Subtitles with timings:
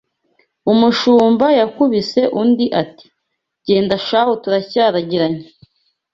[0.71, 3.07] Umushumba yakubise undi ati:
[3.67, 5.45] genda shahu turacyaragiranye